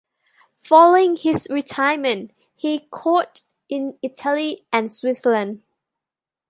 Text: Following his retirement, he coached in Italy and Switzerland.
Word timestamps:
Following 0.61 1.15
his 1.15 1.47
retirement, 1.51 2.33
he 2.55 2.87
coached 2.89 3.43
in 3.69 3.99
Italy 4.01 4.65
and 4.73 4.91
Switzerland. 4.91 5.61